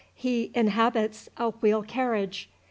[0.15, 2.49] He inhabits a wheel carriage.